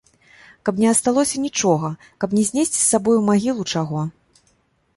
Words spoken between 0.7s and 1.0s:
не